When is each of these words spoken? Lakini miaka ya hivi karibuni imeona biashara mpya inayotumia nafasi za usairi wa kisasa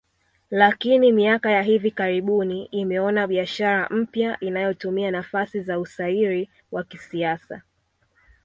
Lakini 0.49 1.11
miaka 1.11 1.51
ya 1.51 1.61
hivi 1.61 1.91
karibuni 1.91 2.65
imeona 2.65 3.27
biashara 3.27 3.89
mpya 3.89 4.39
inayotumia 4.39 5.11
nafasi 5.11 5.61
za 5.61 5.79
usairi 5.79 6.49
wa 6.71 6.83
kisasa 6.83 7.61